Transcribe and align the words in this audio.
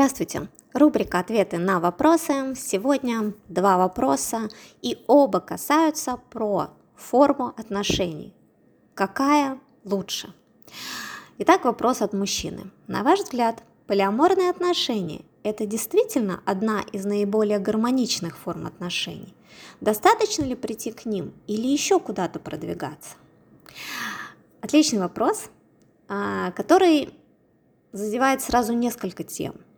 Здравствуйте! 0.00 0.48
Рубрика 0.72 1.18
«Ответы 1.18 1.58
на 1.58 1.78
вопросы». 1.78 2.54
Сегодня 2.56 3.34
два 3.48 3.76
вопроса, 3.76 4.48
и 4.80 5.04
оба 5.06 5.40
касаются 5.40 6.16
про 6.30 6.70
форму 6.96 7.48
отношений. 7.58 8.32
Какая 8.94 9.60
лучше? 9.84 10.32
Итак, 11.36 11.66
вопрос 11.66 12.00
от 12.00 12.14
мужчины. 12.14 12.70
На 12.86 13.02
ваш 13.02 13.20
взгляд, 13.20 13.62
полиаморные 13.86 14.48
отношения– 14.48 15.20
это 15.42 15.66
действительно 15.66 16.40
одна 16.46 16.80
из 16.92 17.04
наиболее 17.04 17.58
гармоничных 17.58 18.38
форм 18.38 18.66
отношений? 18.66 19.34
Достаточно 19.82 20.44
ли 20.44 20.54
прийти 20.54 20.92
к 20.92 21.04
ним 21.04 21.34
или 21.46 21.66
еще 21.66 22.00
куда-то 22.00 22.38
продвигаться? 22.38 23.16
Отличный 24.62 25.00
вопрос, 25.00 25.50
а, 26.08 26.52
который 26.52 27.12
задевает 27.92 28.40
сразу 28.40 28.72
несколько 28.72 29.24
тем– 29.24 29.56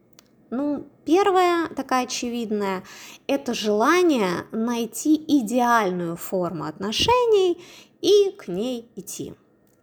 ну, 0.52 0.86
первая 1.06 1.68
такая 1.68 2.04
очевидная– 2.04 2.84
это 3.26 3.54
желание 3.54 4.44
найти 4.52 5.16
идеальную 5.16 6.16
форму 6.16 6.64
отношений 6.66 7.58
и 8.02 8.30
к 8.38 8.48
ней 8.48 8.86
идти. 8.94 9.34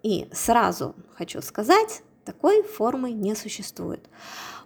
И 0.03 0.29
сразу 0.31 0.95
хочу 1.17 1.41
сказать, 1.41 2.03
такой 2.25 2.63
формы 2.63 3.11
не 3.11 3.35
существует 3.35 4.07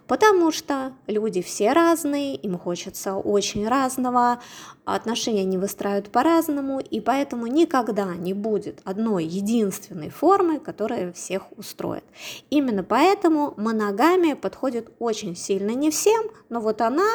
потому 0.06 0.52
что 0.52 0.92
люди 1.06 1.42
все 1.42 1.72
разные, 1.72 2.34
им 2.36 2.58
хочется 2.58 3.14
очень 3.14 3.66
разного, 3.66 4.40
отношения 4.84 5.42
они 5.42 5.58
выстраивают 5.58 6.10
по-разному, 6.10 6.80
и 6.80 7.00
поэтому 7.00 7.46
никогда 7.46 8.14
не 8.14 8.34
будет 8.34 8.80
одной 8.84 9.24
единственной 9.24 10.10
формы, 10.10 10.60
которая 10.60 11.12
всех 11.12 11.44
устроит. 11.56 12.04
Именно 12.50 12.84
поэтому 12.84 13.54
моногамия 13.56 14.36
подходит 14.36 14.92
очень 14.98 15.36
сильно 15.36 15.70
не 15.70 15.90
всем, 15.90 16.26
но 16.48 16.60
вот 16.60 16.80
она 16.80 17.08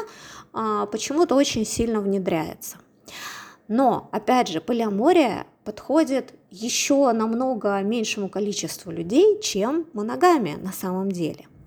а, 0.53 0.85
почему-то 0.87 1.35
очень 1.35 1.65
сильно 1.65 2.01
внедряется. 2.01 2.77
Но, 3.67 4.09
опять 4.11 4.47
же, 4.47 4.61
полиамория 4.61 5.45
подходит 5.69 6.33
еще 6.49 7.11
намного 7.11 7.81
меньшему 7.81 8.29
количеству 8.29 8.91
людей, 8.91 9.39
чем 9.41 9.85
моногамия 9.93 10.57
на 10.57 10.71
самом 10.71 11.11
деле– 11.11 11.47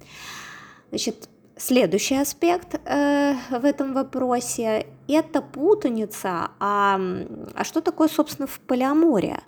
Значит, 0.93 1.31
следующий 1.57 2.17
аспект 2.17 2.79
э, 2.85 3.35
в 3.49 3.65
этом 3.65 3.95
вопросе– 3.95 4.87
это 5.09 5.41
путаница. 5.41 6.51
А, 6.61 7.01
а 7.55 7.65
что 7.65 7.81
такое, 7.81 8.09
собственно, 8.09 8.47
в 8.47 8.61
полиамория? 8.61 9.43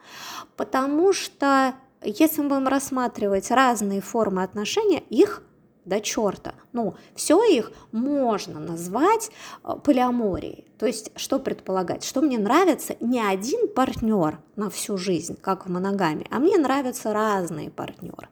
Потому 0.57 1.13
что 1.13 1.75
если 2.03 2.41
мы 2.41 2.49
будем 2.49 2.69
рассматривать 2.69 3.51
разные 3.51 4.01
формы 4.01 4.43
отношения, 4.43 5.03
их 5.11 5.43
до 5.85 6.01
черта. 6.01 6.55
Ну, 6.73 6.95
все 7.15 7.43
их 7.45 7.73
можно 7.93 8.61
назвать 8.61 9.31
э, 9.63 9.75
полиаморией. 9.83 10.67
То 10.79 10.87
есть, 10.87 11.11
что 11.17 11.39
предполагать? 11.39 12.05
Что 12.05 12.21
мне 12.21 12.39
нравится 12.39 12.97
не 13.01 13.21
один 13.21 13.69
партнер 13.69 14.39
на 14.57 14.71
всю 14.71 14.97
жизнь, 14.97 15.37
как 15.41 15.67
в 15.67 15.71
моногаме, 15.71 16.27
а 16.31 16.39
мне 16.39 16.59
нравятся 16.59 17.13
разные 17.13 17.71
партнеры. 17.71 18.29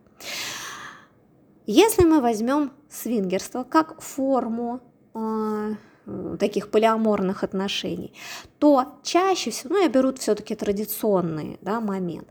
Если 1.67 2.05
мы 2.05 2.21
возьмем 2.21 2.73
свингерство 2.91 3.65
как 3.65 4.01
форму 4.01 4.81
э, 5.15 5.75
таких 6.39 6.71
полиаморных 6.71 7.45
отношений, 7.45 8.13
то 8.59 8.87
чаще 9.03 9.51
всего, 9.51 9.75
ну 9.75 9.83
я 9.83 9.89
беру 9.89 10.13
все-таки 10.15 10.55
традиционный 10.55 11.59
да, 11.63 11.81
момент, 11.81 12.29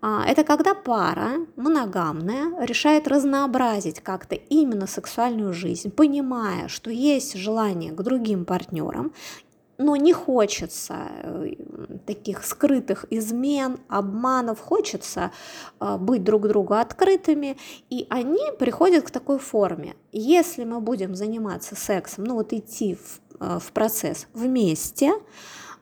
а, 0.00 0.24
это 0.26 0.44
когда 0.44 0.74
пара 0.74 1.46
моногамная 1.56 2.64
решает 2.64 3.08
разнообразить 3.08 4.00
как-то 4.00 4.34
именно 4.36 4.86
сексуальную 4.86 5.52
жизнь, 5.52 5.90
понимая, 5.90 6.68
что 6.68 6.90
есть 6.90 7.34
желание 7.34 7.92
к 7.92 8.02
другим 8.02 8.44
партнерам 8.44 9.12
но 9.78 9.94
не 9.94 10.12
хочется 10.12 11.08
э, 11.22 11.52
таких 12.04 12.44
скрытых 12.44 13.06
измен, 13.10 13.78
обманов, 13.88 14.58
хочется 14.60 15.30
э, 15.80 15.96
быть 15.98 16.24
друг 16.24 16.48
другу 16.48 16.74
открытыми, 16.74 17.56
и 17.88 18.06
они 18.10 18.50
приходят 18.58 19.04
к 19.04 19.10
такой 19.10 19.38
форме. 19.38 19.94
Если 20.12 20.64
мы 20.64 20.80
будем 20.80 21.14
заниматься 21.14 21.76
сексом, 21.76 22.24
ну 22.24 22.34
вот 22.34 22.52
идти 22.52 22.96
в, 22.96 23.20
э, 23.40 23.58
в 23.60 23.72
процесс 23.72 24.26
вместе, 24.34 25.12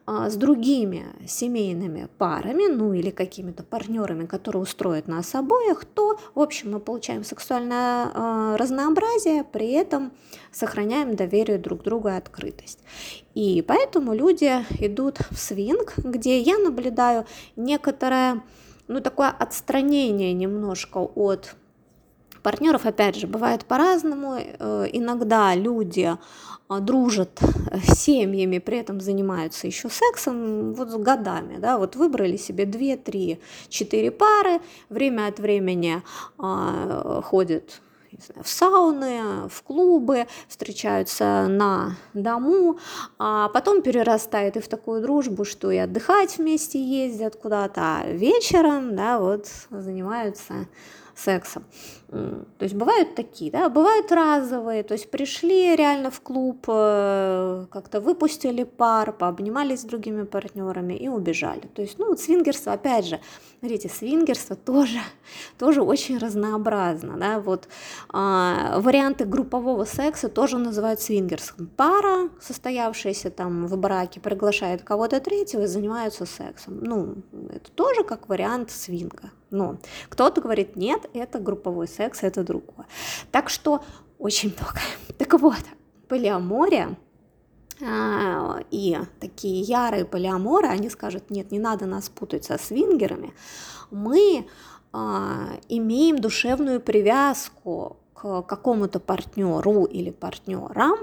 с 0.06 0.36
другими 0.36 1.06
семейными 1.26 2.08
парами, 2.18 2.72
ну 2.72 2.92
или 2.92 3.10
какими-то 3.10 3.64
партнерами, 3.64 4.26
которые 4.26 4.62
устроят 4.62 5.08
нас 5.08 5.34
обоих, 5.34 5.84
то, 5.84 6.18
в 6.34 6.40
общем, 6.40 6.72
мы 6.72 6.80
получаем 6.80 7.24
сексуальное 7.24 8.06
э, 8.06 8.56
разнообразие, 8.56 9.42
при 9.44 9.72
этом 9.72 10.12
сохраняем 10.52 11.16
доверие 11.16 11.58
друг 11.58 11.80
к 11.80 11.84
другу 11.84 12.08
и 12.08 12.12
открытость. 12.12 12.78
И 13.34 13.62
поэтому 13.66 14.14
люди 14.14 14.64
идут 14.78 15.18
в 15.30 15.36
свинг, 15.36 15.94
где 15.98 16.40
я 16.40 16.58
наблюдаю 16.58 17.26
некоторое, 17.56 18.42
ну 18.86 19.00
такое 19.00 19.28
отстранение 19.28 20.32
немножко 20.32 20.98
от 20.98 21.56
партнеров, 22.46 22.86
опять 22.86 23.16
же, 23.16 23.26
бывает 23.26 23.64
по-разному. 23.64 24.36
Э, 24.38 24.86
иногда 24.92 25.52
люди 25.56 26.16
а, 26.68 26.78
дружат 26.78 27.40
с 27.72 27.98
семьями, 27.98 28.58
при 28.58 28.78
этом 28.78 29.00
занимаются 29.00 29.66
еще 29.66 29.88
сексом 29.88 30.72
вот 30.74 30.90
с 30.90 30.94
годами, 30.94 31.58
да, 31.58 31.76
вот 31.76 31.96
выбрали 31.96 32.36
себе 32.36 32.64
2, 32.64 32.98
3, 32.98 33.40
4 33.68 34.10
пары, 34.12 34.60
время 34.90 35.26
от 35.26 35.40
времени 35.40 36.02
а, 36.38 37.20
ходят 37.22 37.80
в 38.42 38.48
сауны, 38.48 39.48
в 39.48 39.62
клубы, 39.62 40.26
встречаются 40.48 41.46
на 41.48 41.96
дому, 42.14 42.78
а 43.18 43.48
потом 43.48 43.82
перерастает 43.82 44.56
и 44.56 44.60
в 44.60 44.68
такую 44.68 45.02
дружбу, 45.02 45.44
что 45.44 45.70
и 45.70 45.76
отдыхать 45.76 46.38
вместе 46.38 46.82
ездят 46.82 47.36
куда-то, 47.36 47.80
а 47.80 48.06
вечером, 48.06 48.96
да, 48.96 49.18
вот 49.18 49.48
занимаются 49.70 50.66
сексом. 51.16 51.64
То 52.08 52.44
есть 52.60 52.74
бывают 52.74 53.14
такие, 53.14 53.50
да, 53.50 53.68
бывают 53.68 54.12
разовые, 54.12 54.82
то 54.82 54.94
есть 54.94 55.10
пришли 55.10 55.74
реально 55.74 56.10
в 56.10 56.20
клуб, 56.20 56.64
э, 56.68 57.66
как-то 57.70 58.00
выпустили 58.00 58.64
пар, 58.64 59.12
пообнимались 59.12 59.80
с 59.80 59.84
другими 59.84 60.24
партнерами 60.24 60.94
и 60.94 61.08
убежали. 61.08 61.68
То 61.74 61.82
есть, 61.82 61.98
ну, 61.98 62.08
вот 62.08 62.20
свингерство, 62.20 62.74
опять 62.74 63.06
же, 63.06 63.20
смотрите, 63.66 63.88
свингерство 63.88 64.54
тоже, 64.54 65.00
тоже 65.58 65.82
очень 65.82 66.18
разнообразно, 66.18 67.16
да, 67.16 67.40
вот 67.40 67.66
а, 68.10 68.78
варианты 68.78 69.24
группового 69.24 69.84
секса 69.84 70.28
тоже 70.28 70.58
называют 70.58 71.00
свингерством. 71.00 71.68
Пара, 71.76 72.28
состоявшаяся 72.40 73.30
там 73.30 73.66
в 73.66 73.76
браке, 73.76 74.20
приглашает 74.20 74.82
кого-то 74.82 75.18
третьего 75.18 75.62
и 75.62 75.66
занимаются 75.66 76.26
сексом. 76.26 76.78
Ну, 76.80 77.16
это 77.50 77.72
тоже 77.72 78.04
как 78.04 78.28
вариант 78.28 78.70
свинга. 78.70 79.32
Но 79.50 79.78
кто-то 80.08 80.40
говорит, 80.40 80.76
нет, 80.76 81.10
это 81.12 81.40
групповой 81.40 81.88
секс, 81.88 82.22
это 82.22 82.44
другое. 82.44 82.86
Так 83.32 83.48
что 83.48 83.82
очень 84.18 84.54
много. 84.56 84.80
Так 85.18 85.40
вот, 85.40 85.64
полиамория 86.06 86.96
и 87.80 88.98
такие 89.20 89.60
ярые 89.60 90.04
полиаморы, 90.04 90.68
они 90.68 90.88
скажут, 90.90 91.30
нет, 91.30 91.52
не 91.52 91.58
надо 91.58 91.86
нас 91.86 92.08
путать 92.08 92.44
со 92.44 92.58
свингерами. 92.58 93.34
Мы 93.90 94.46
а, 94.92 95.58
имеем 95.68 96.18
душевную 96.18 96.80
привязку 96.80 97.98
к 98.16 98.42
какому-то 98.42 98.98
партнеру 98.98 99.84
или 99.84 100.10
партнерам, 100.10 100.96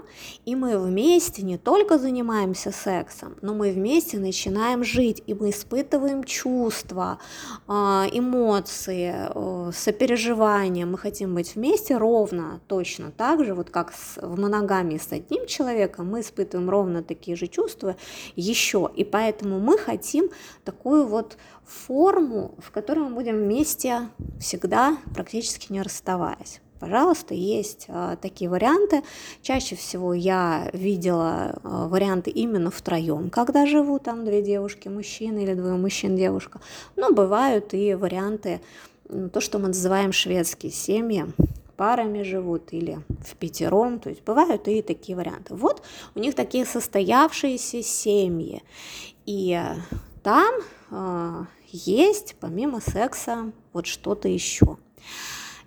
и 0.46 0.56
мы 0.56 0.80
вместе 0.80 1.44
не 1.44 1.58
только 1.58 2.00
занимаемся 2.00 2.72
сексом, 2.72 3.36
но 3.42 3.54
мы 3.54 3.72
вместе 3.72 4.18
начинаем 4.18 4.84
жить, 4.84 5.22
и 5.28 5.36
мы 5.36 5.52
испытываем 5.52 6.24
чувства, 6.24 7.20
а, 7.68 8.08
эмоции, 8.12 9.14
э, 9.16 9.72
сопереживания. 9.74 10.88
Мы 10.88 10.98
хотим 10.98 11.36
быть 11.36 11.56
вместе 11.56 11.98
ровно, 11.98 12.62
точно 12.68 13.12
так 13.12 13.46
же, 13.46 13.54
вот 13.54 13.70
как 13.70 13.94
в 13.94 14.40
моногамии 14.40 14.98
с 14.98 15.12
одним 15.12 15.46
человеком, 15.46 16.10
мы 16.10 16.22
испытываем 16.22 16.70
ровно 16.70 17.04
такие 17.04 17.38
же 17.38 17.48
чувства 17.48 17.96
еще, 18.36 18.90
и 18.96 19.04
поэтому 19.04 19.60
мы 19.60 19.78
хотим 19.78 20.30
такую 20.64 21.06
вот 21.06 21.38
форму, 21.64 22.56
в 22.58 22.72
которой 22.72 23.02
мы 23.02 23.14
будем 23.14 23.38
вместе 23.38 24.10
всегда, 24.40 24.98
практически 25.14 25.72
не 25.72 25.82
расставаясь 25.82 26.60
пожалуйста, 26.80 27.34
есть 27.34 27.86
а, 27.90 28.16
такие 28.16 28.50
варианты. 28.50 29.04
Чаще 29.42 29.76
всего 29.76 30.14
я 30.14 30.70
видела 30.74 31.60
а, 31.64 31.88
варианты 31.88 32.32
именно 32.32 32.72
втроем, 32.72 33.30
когда 33.30 33.66
живут 33.66 34.04
там 34.04 34.26
две 34.26 34.42
девушки, 34.42 34.88
мужчина 34.88 35.40
или 35.40 35.54
двое 35.54 35.76
мужчин, 35.76 36.16
девушка. 36.16 36.62
Но 36.96 37.12
бывают 37.12 37.74
и 37.74 37.94
варианты, 37.94 38.62
то, 39.32 39.42
что 39.42 39.60
мы 39.60 39.68
называем 39.68 40.12
шведские 40.12 40.72
семьи, 40.72 41.26
парами 41.76 42.24
живут 42.24 42.72
или 42.72 43.00
в 43.26 43.36
пятером, 43.36 44.00
то 44.00 44.10
есть 44.10 44.24
бывают 44.24 44.68
и 44.68 44.82
такие 44.82 45.16
варианты. 45.16 45.56
Вот 45.56 45.84
у 46.16 46.20
них 46.20 46.36
такие 46.36 46.66
состоявшиеся 46.66 47.82
семьи, 47.84 48.64
и 49.26 49.62
там 50.24 50.54
э, 50.92 51.46
есть 51.72 52.36
помимо 52.40 52.80
секса 52.80 53.52
вот 53.74 53.86
что-то 53.88 54.28
еще. 54.28 54.78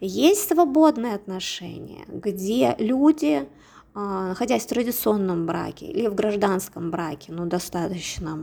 Есть 0.00 0.48
свободные 0.48 1.14
отношения, 1.14 2.04
где 2.08 2.74
люди 2.78 3.48
а, 3.98 4.28
находясь 4.28 4.64
в 4.64 4.68
традиционном 4.68 5.46
браке 5.46 5.86
или 5.86 6.06
в 6.08 6.14
гражданском 6.14 6.90
браке, 6.90 7.32
ну, 7.32 7.46
достаточно 7.46 8.38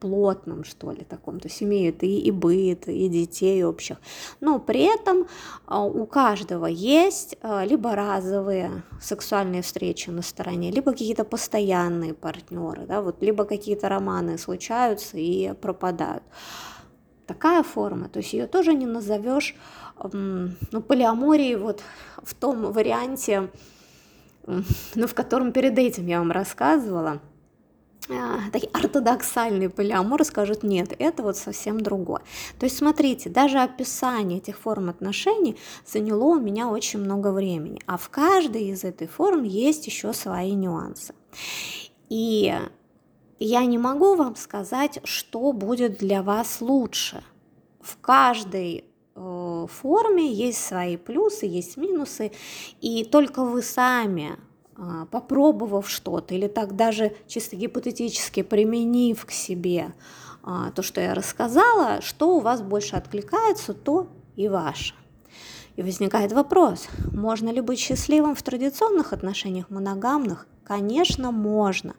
плотном, 0.00 0.64
что 0.64 0.90
ли, 0.90 1.02
таком, 1.02 1.40
то 1.40 1.48
есть 1.48 1.62
имеют 1.62 2.02
и, 2.02 2.20
и 2.20 2.30
быт, 2.30 2.86
и 2.86 3.08
детей 3.08 3.64
общих, 3.64 3.96
но 4.42 4.58
при 4.58 4.82
этом 4.82 5.28
а, 5.64 5.82
у 5.82 6.04
каждого 6.04 6.66
есть 6.66 7.38
а, 7.40 7.64
либо 7.64 7.94
разовые 7.94 8.82
сексуальные 9.00 9.62
встречи 9.62 10.10
на 10.10 10.20
стороне, 10.20 10.70
либо 10.70 10.92
какие-то 10.92 11.24
постоянные 11.24 12.12
партнеры, 12.12 12.84
да, 12.86 13.00
вот, 13.00 13.22
либо 13.22 13.46
какие-то 13.46 13.88
романы 13.88 14.36
случаются 14.36 15.16
и 15.16 15.54
пропадают. 15.54 16.22
Такая 17.26 17.62
форма, 17.62 18.10
то 18.10 18.18
есть 18.18 18.34
ее 18.34 18.46
тоже 18.46 18.74
не 18.74 18.86
назовешь, 18.86 19.56
ну, 20.02 20.82
полиаморией 20.82 21.56
вот 21.56 21.82
в 22.22 22.34
том 22.34 22.72
варианте, 22.72 23.50
ну, 24.46 25.06
в 25.06 25.14
котором 25.14 25.52
перед 25.52 25.78
этим 25.78 26.06
я 26.06 26.18
вам 26.18 26.32
рассказывала, 26.32 27.20
а, 28.08 28.50
такие 28.52 28.70
ортодоксальные 28.72 29.68
полиаморы 29.68 30.24
скажут, 30.24 30.62
нет, 30.62 30.94
это 30.98 31.22
вот 31.22 31.36
совсем 31.36 31.80
другое. 31.80 32.22
То 32.58 32.66
есть, 32.66 32.78
смотрите, 32.78 33.30
даже 33.30 33.58
описание 33.58 34.38
этих 34.38 34.58
форм 34.58 34.90
отношений 34.90 35.56
заняло 35.84 36.36
у 36.36 36.40
меня 36.40 36.68
очень 36.68 37.00
много 37.00 37.32
времени, 37.32 37.80
а 37.86 37.96
в 37.96 38.08
каждой 38.08 38.68
из 38.68 38.84
этой 38.84 39.08
форм 39.08 39.42
есть 39.42 39.86
еще 39.86 40.12
свои 40.12 40.52
нюансы. 40.52 41.14
И 42.08 42.54
я 43.40 43.64
не 43.64 43.78
могу 43.78 44.14
вам 44.14 44.36
сказать, 44.36 45.00
что 45.04 45.52
будет 45.52 45.98
для 45.98 46.22
вас 46.22 46.60
лучше. 46.60 47.24
В 47.80 47.98
каждой 47.98 48.84
форме 49.16 50.32
есть 50.32 50.64
свои 50.64 50.96
плюсы, 50.96 51.46
есть 51.46 51.76
минусы, 51.76 52.32
и 52.80 53.04
только 53.04 53.44
вы 53.44 53.62
сами 53.62 54.36
а, 54.76 55.06
попробовав 55.06 55.88
что-то 55.88 56.34
или 56.34 56.48
так 56.48 56.76
даже 56.76 57.16
чисто 57.26 57.56
гипотетически 57.56 58.42
применив 58.42 59.24
к 59.24 59.30
себе 59.30 59.94
а, 60.42 60.70
то, 60.70 60.82
что 60.82 61.00
я 61.00 61.14
рассказала, 61.14 62.02
что 62.02 62.36
у 62.36 62.40
вас 62.40 62.60
больше 62.60 62.96
откликается, 62.96 63.72
то 63.72 64.08
и 64.36 64.48
ваше. 64.48 64.94
И 65.76 65.82
возникает 65.82 66.32
вопрос, 66.32 66.88
можно 67.12 67.50
ли 67.50 67.60
быть 67.60 67.78
счастливым 67.78 68.34
в 68.34 68.42
традиционных 68.42 69.12
отношениях 69.12 69.70
моногамных? 69.70 70.46
Конечно, 70.64 71.32
можно. 71.32 71.94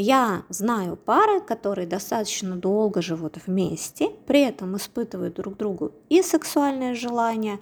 Я 0.00 0.44
знаю 0.48 0.96
пары, 0.96 1.40
которые 1.40 1.88
достаточно 1.88 2.54
долго 2.54 3.02
живут 3.02 3.36
вместе, 3.44 4.10
при 4.28 4.42
этом 4.42 4.76
испытывают 4.76 5.34
друг 5.34 5.56
другу 5.56 5.90
и 6.08 6.22
сексуальное 6.22 6.94
желание, 6.94 7.58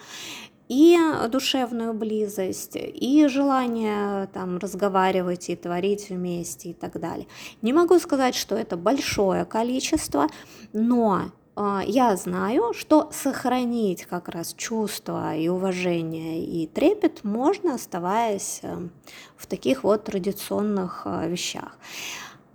и 0.69 0.99
душевную 1.31 1.95
близость, 1.95 2.77
и 2.77 3.27
желание 3.29 4.27
там 4.35 4.59
разговаривать 4.59 5.49
и 5.49 5.57
творить 5.57 6.11
вместе 6.11 6.71
и 6.71 6.75
так 6.75 7.01
далее. 7.01 7.27
Не 7.63 7.73
могу 7.73 7.99
сказать, 7.99 8.35
что 8.35 8.55
это 8.55 8.77
большое 8.77 9.47
количество, 9.47 10.27
но 10.75 11.31
а, 11.55 11.83
я 11.87 12.15
знаю, 12.17 12.75
что 12.75 13.09
сохранить 13.13 14.05
как 14.05 14.29
раз 14.29 14.53
чувство 14.53 15.35
и 15.35 15.49
уважение 15.49 16.45
и 16.45 16.67
трепет 16.67 17.25
можно, 17.25 17.77
оставаясь 17.77 18.61
эм, 18.63 18.91
в 19.39 19.47
таких 19.47 19.83
вот 19.83 20.05
традиционных 20.05 21.03
а, 21.07 21.27
вещах. 21.27 21.79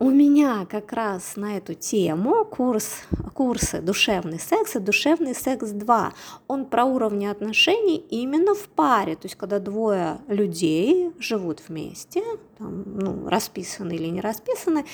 У 0.01 0.09
меня 0.09 0.65
как 0.65 0.93
раз 0.93 1.35
на 1.35 1.57
эту 1.57 1.75
тему 1.75 2.43
курс, 2.43 3.03
курсы 3.35 3.81
«Душевный 3.83 4.39
секс» 4.39 4.75
и 4.75 4.79
«Душевный 4.79 5.35
секс 5.35 5.67
2». 5.69 6.11
Он 6.47 6.65
про 6.65 6.85
уровни 6.85 7.27
отношений 7.27 7.97
именно 8.09 8.55
в 8.55 8.67
паре, 8.67 9.15
то 9.15 9.27
есть 9.27 9.35
когда 9.35 9.59
двое 9.59 10.17
людей 10.27 11.11
живут 11.19 11.61
вместе, 11.67 12.23
там, 12.57 12.83
ну, 12.97 13.29
расписаны 13.29 13.93
или 13.93 14.07
не 14.07 14.21
расписаны, 14.21 14.85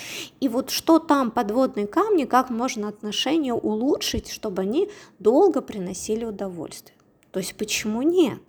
и 0.41 0.49
вот 0.49 0.71
что 0.71 0.99
там 0.99 1.31
подводные 1.31 1.87
камни, 1.87 2.25
как 2.25 2.49
можно 2.49 2.89
отношения 2.89 3.53
улучшить, 3.53 4.29
чтобы 4.29 4.63
они 4.63 4.89
долго 5.19 5.61
приносили 5.61 6.25
удовольствие. 6.25 6.97
То 7.31 7.39
есть 7.39 7.55
почему 7.55 8.01
нет? 8.01 8.41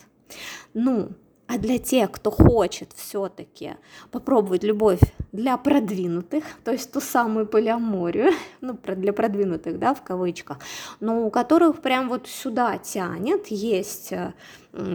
Ну, 0.75 1.11
а 1.49 1.56
для 1.56 1.79
тех, 1.79 2.12
кто 2.12 2.31
хочет 2.31 2.93
все-таки 2.95 3.77
попробовать 4.11 4.62
любовь 4.62 5.00
для 5.33 5.56
продвинутых, 5.56 6.45
то 6.62 6.73
есть 6.73 6.93
ту 6.93 7.00
самую 7.00 7.47
полиаморию, 7.47 8.33
ну, 8.61 8.79
для 8.85 9.15
продвинутых, 9.15 9.79
да, 9.79 9.95
в 9.95 10.03
кавычках, 10.03 10.59
но 11.00 11.27
у 11.27 11.31
которых 11.31 11.81
прям 11.81 12.11
вот 12.11 12.29
сюда 12.29 12.77
тянет, 12.77 13.47
есть 13.47 14.12
э, 14.12 14.35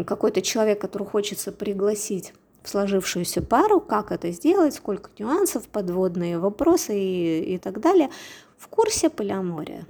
какой-то 0.05 0.43
человек, 0.43 0.79
который 0.79 1.07
хочется 1.07 1.51
пригласить 1.51 2.33
в 2.61 2.69
сложившуюся 2.69 3.41
пару, 3.41 3.81
как 3.81 4.11
это 4.11 4.31
сделать, 4.31 4.75
сколько 4.75 5.09
нюансов, 5.17 5.67
подводные 5.67 6.37
вопросы 6.37 6.97
и, 6.97 7.55
и 7.55 7.57
так 7.57 7.81
далее, 7.81 8.09
в 8.57 8.67
курсе 8.67 9.09
полиамория. 9.09 9.87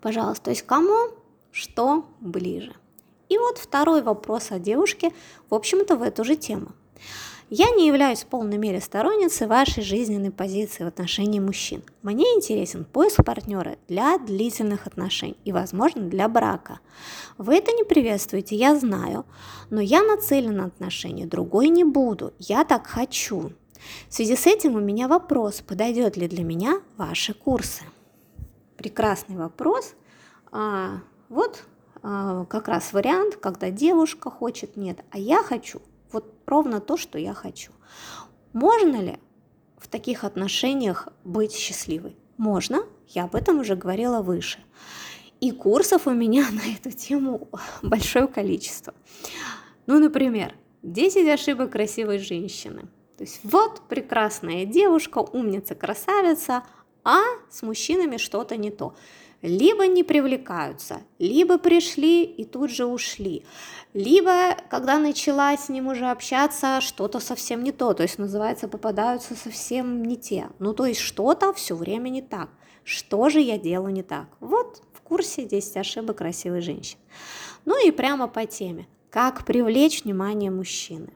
Пожалуйста, 0.00 0.46
то 0.46 0.50
есть 0.50 0.62
кому 0.62 1.12
что 1.52 2.04
ближе. 2.20 2.74
И 3.28 3.38
вот 3.38 3.58
второй 3.58 4.02
вопрос 4.02 4.50
о 4.50 4.58
девушке, 4.58 5.12
в 5.50 5.54
общем-то, 5.54 5.96
в 5.96 6.02
эту 6.02 6.24
же 6.24 6.36
тему. 6.36 6.72
Я 7.50 7.70
не 7.70 7.86
являюсь 7.86 8.24
в 8.24 8.26
полной 8.26 8.58
мере 8.58 8.78
сторонницей 8.78 9.46
вашей 9.46 9.82
жизненной 9.82 10.30
позиции 10.30 10.84
в 10.84 10.86
отношении 10.86 11.40
мужчин. 11.40 11.82
Мне 12.02 12.24
интересен 12.34 12.84
поиск 12.84 13.24
партнера 13.24 13.76
для 13.88 14.18
длительных 14.18 14.86
отношений 14.86 15.38
и, 15.46 15.52
возможно, 15.52 16.02
для 16.02 16.28
брака. 16.28 16.80
Вы 17.38 17.56
это 17.56 17.72
не 17.72 17.84
приветствуете, 17.84 18.54
я 18.54 18.76
знаю, 18.76 19.24
но 19.70 19.80
я 19.80 20.02
нацелена 20.02 20.52
на 20.52 20.64
отношения, 20.66 21.24
другой 21.24 21.70
не 21.70 21.84
буду, 21.84 22.34
я 22.38 22.64
так 22.64 22.86
хочу. 22.86 23.52
В 24.10 24.14
связи 24.14 24.36
с 24.36 24.46
этим 24.46 24.74
у 24.74 24.80
меня 24.80 25.08
вопрос, 25.08 25.62
подойдет 25.62 26.18
ли 26.18 26.28
для 26.28 26.44
меня 26.44 26.82
ваши 26.98 27.32
курсы? 27.32 27.84
Прекрасный 28.76 29.36
вопрос. 29.36 29.94
А, 30.52 31.00
вот 31.30 31.64
как 32.02 32.68
раз 32.68 32.92
вариант, 32.92 33.36
когда 33.36 33.70
девушка 33.70 34.30
хочет, 34.30 34.76
нет, 34.76 35.00
а 35.10 35.18
я 35.18 35.42
хочу, 35.42 35.80
вот 36.12 36.34
ровно 36.46 36.80
то, 36.80 36.96
что 36.96 37.18
я 37.18 37.34
хочу. 37.34 37.72
Можно 38.52 38.96
ли 39.02 39.18
в 39.78 39.88
таких 39.88 40.24
отношениях 40.24 41.08
быть 41.24 41.52
счастливой? 41.52 42.16
Можно, 42.36 42.84
я 43.08 43.24
об 43.24 43.34
этом 43.34 43.60
уже 43.60 43.76
говорила 43.76 44.22
выше. 44.22 44.58
И 45.40 45.50
курсов 45.52 46.06
у 46.06 46.12
меня 46.12 46.46
на 46.52 46.74
эту 46.74 46.96
тему 46.96 47.48
большое 47.82 48.26
количество. 48.26 48.94
Ну, 49.86 49.98
например, 49.98 50.54
10 50.82 51.28
ошибок 51.28 51.72
красивой 51.72 52.18
женщины. 52.18 52.88
То 53.16 53.24
есть 53.24 53.40
вот 53.42 53.82
прекрасная 53.88 54.64
девушка, 54.64 55.18
умница, 55.18 55.74
красавица, 55.74 56.62
а 57.04 57.20
с 57.50 57.62
мужчинами 57.62 58.16
что-то 58.16 58.56
не 58.56 58.70
то 58.70 58.94
либо 59.42 59.86
не 59.86 60.02
привлекаются, 60.02 61.02
либо 61.18 61.58
пришли 61.58 62.24
и 62.24 62.44
тут 62.44 62.70
же 62.70 62.86
ушли, 62.86 63.44
либо 63.94 64.56
когда 64.68 64.98
начала 64.98 65.56
с 65.56 65.68
ним 65.68 65.88
уже 65.88 66.06
общаться, 66.06 66.80
что-то 66.80 67.20
совсем 67.20 67.62
не 67.62 67.72
то, 67.72 67.94
то 67.94 68.02
есть 68.02 68.18
называется 68.18 68.68
попадаются 68.68 69.34
совсем 69.34 70.02
не 70.02 70.16
те. 70.16 70.48
Ну 70.58 70.74
то 70.74 70.86
есть 70.86 71.00
что-то 71.00 71.52
все 71.52 71.74
время 71.74 72.08
не 72.08 72.22
так. 72.22 72.50
Что 72.84 73.28
же 73.28 73.40
я 73.40 73.58
делаю 73.58 73.92
не 73.92 74.02
так? 74.02 74.28
Вот 74.40 74.82
в 74.94 75.02
курсе 75.02 75.44
10 75.44 75.76
ошибок 75.76 76.18
красивой 76.18 76.62
женщины. 76.62 77.00
Ну 77.64 77.86
и 77.86 77.90
прямо 77.90 78.28
по 78.28 78.46
теме. 78.46 78.86
Как 79.10 79.44
привлечь 79.44 80.04
внимание 80.04 80.50
мужчины? 80.50 81.12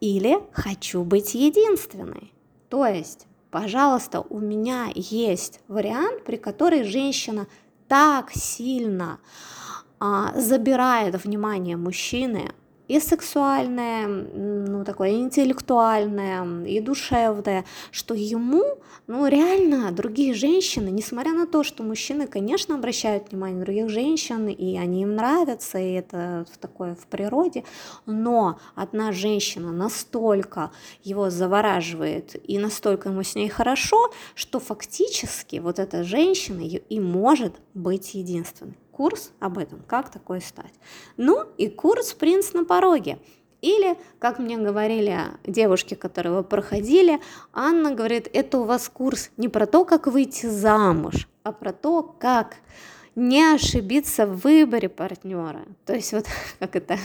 Или 0.00 0.38
хочу 0.52 1.02
быть 1.02 1.34
единственной. 1.34 2.32
То 2.68 2.86
есть 2.86 3.26
пожалуйста, 3.50 4.20
у 4.20 4.38
меня 4.38 4.88
есть 4.94 5.60
вариант, 5.68 6.24
при 6.24 6.36
которой 6.36 6.84
женщина 6.84 7.46
так 7.88 8.30
сильно 8.32 9.20
а, 9.98 10.32
забирает 10.38 11.22
внимание 11.24 11.76
мужчины, 11.76 12.52
и 12.90 12.98
сексуальное, 12.98 14.08
ну, 14.08 14.84
такое 14.84 15.10
интеллектуальное, 15.10 16.64
и 16.64 16.80
душевное, 16.80 17.64
что 17.92 18.14
ему, 18.14 18.64
ну, 19.06 19.28
реально 19.28 19.92
другие 19.92 20.34
женщины, 20.34 20.88
несмотря 20.88 21.32
на 21.32 21.46
то, 21.46 21.62
что 21.62 21.84
мужчины, 21.84 22.26
конечно, 22.26 22.74
обращают 22.74 23.30
внимание 23.30 23.58
на 23.58 23.64
других 23.64 23.90
женщин, 23.90 24.48
и 24.48 24.76
они 24.76 25.02
им 25.02 25.14
нравятся, 25.14 25.78
и 25.78 25.92
это 25.92 26.46
такое 26.60 26.96
в 26.96 27.06
природе, 27.06 27.62
но 28.06 28.58
одна 28.74 29.12
женщина 29.12 29.70
настолько 29.70 30.72
его 31.04 31.30
завораживает, 31.30 32.34
и 32.42 32.58
настолько 32.58 33.10
ему 33.10 33.22
с 33.22 33.36
ней 33.36 33.48
хорошо, 33.48 34.10
что 34.34 34.58
фактически 34.58 35.60
вот 35.60 35.78
эта 35.78 36.02
женщина 36.02 36.62
и 36.62 36.98
может 36.98 37.54
быть 37.72 38.14
единственной 38.14 38.74
курс 39.00 39.32
об 39.40 39.56
этом, 39.56 39.80
как 39.86 40.10
такое 40.10 40.40
стать. 40.40 40.74
Ну 41.16 41.46
и 41.56 41.70
курс 41.70 42.12
«Принц 42.12 42.52
на 42.52 42.66
пороге». 42.66 43.18
Или, 43.62 43.96
как 44.18 44.38
мне 44.38 44.58
говорили 44.58 45.16
девушки, 45.46 45.94
которые 45.94 46.34
его 46.34 46.42
проходили, 46.44 47.18
Анна 47.54 47.94
говорит, 47.94 48.28
это 48.30 48.58
у 48.58 48.64
вас 48.64 48.90
курс 48.90 49.30
не 49.38 49.48
про 49.48 49.64
то, 49.64 49.86
как 49.86 50.06
выйти 50.06 50.44
замуж, 50.44 51.30
а 51.44 51.52
про 51.52 51.72
то, 51.72 52.02
как 52.02 52.56
не 53.14 53.42
ошибиться 53.54 54.26
в 54.26 54.40
выборе 54.40 54.90
партнера. 54.90 55.62
То 55.86 55.94
есть 55.94 56.12
вот 56.12 56.26
как 56.58 56.76
это, 56.76 56.98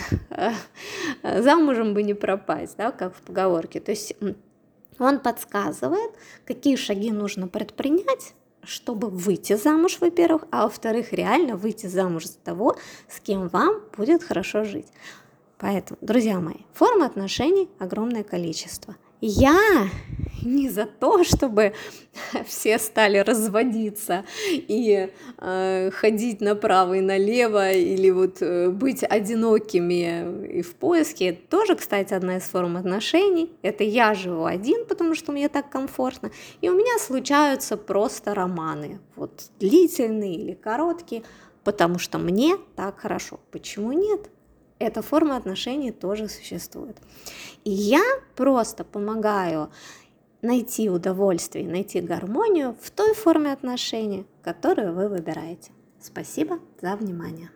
замужем 1.24 1.94
бы 1.94 2.04
не 2.04 2.14
пропасть, 2.14 2.76
да, 2.76 2.92
как 2.92 3.16
в 3.16 3.22
поговорке. 3.22 3.80
То 3.80 3.92
есть 3.92 4.18
он 5.00 5.20
подсказывает, 5.22 6.12
какие 6.44 6.76
шаги 6.76 7.14
нужно 7.14 7.48
предпринять, 7.48 8.34
чтобы 8.66 9.10
выйти 9.10 9.56
замуж, 9.56 9.98
во-первых, 10.02 10.46
а 10.52 10.64
во-вторых, 10.64 11.14
реально 11.14 11.56
выйти 11.56 11.88
замуж 11.88 12.26
за 12.26 12.38
того, 12.38 12.78
с 13.08 13.20
кем 13.20 13.48
вам 13.48 13.82
будет 13.98 14.24
хорошо 14.24 14.64
жить. 14.64 14.88
Поэтому, 15.58 15.98
друзья 16.02 16.40
мои, 16.40 16.58
форм 16.74 17.04
отношений 17.04 17.70
огромное 17.80 18.24
количество. 18.24 18.96
Я 19.22 19.90
не 20.46 20.70
за 20.70 20.86
то, 20.86 21.24
чтобы 21.24 21.74
все 22.46 22.78
стали 22.80 23.18
разводиться 23.18 24.24
и 24.52 25.10
э, 25.38 25.92
ходить 25.92 26.42
направо 26.42 26.96
и 26.96 27.02
налево, 27.02 27.72
или 27.72 28.10
вот 28.12 28.42
э, 28.42 28.70
быть 28.70 29.04
одинокими 29.04 30.58
и 30.60 30.62
в 30.62 30.76
поиске. 30.76 31.30
Это 31.30 31.42
тоже, 31.50 31.76
кстати, 31.76 32.14
одна 32.14 32.38
из 32.38 32.44
форм 32.44 32.78
отношений. 32.78 33.52
Это 33.62 33.84
я 33.84 34.14
живу 34.14 34.46
один, 34.46 34.86
потому 34.86 35.16
что 35.16 35.32
мне 35.32 35.50
так 35.50 35.70
комфортно. 35.70 36.32
И 36.62 36.70
у 36.70 36.76
меня 36.76 36.98
случаются 37.00 37.78
просто 37.78 38.34
романы, 38.34 39.00
вот 39.16 39.50
длительные 39.60 40.36
или 40.36 40.54
короткие, 40.54 41.24
потому 41.64 42.00
что 42.00 42.18
мне 42.18 42.58
так 42.76 43.00
хорошо. 43.00 43.40
Почему 43.52 43.92
нет? 43.92 44.30
эта 44.80 45.02
форма 45.02 45.38
отношений 45.38 45.92
тоже 45.92 46.28
существует. 46.28 46.98
И 47.64 47.72
я 47.72 48.04
просто 48.36 48.84
помогаю 48.84 49.72
найти 50.46 50.90
удовольствие, 50.90 51.68
найти 51.68 52.00
гармонию 52.02 52.76
в 52.82 52.90
той 52.92 53.14
форме 53.14 53.52
отношений, 53.52 54.26
которую 54.44 54.94
вы 54.94 55.10
выбираете. 55.10 55.72
Спасибо 56.00 56.60
за 56.82 56.96
внимание. 56.96 57.44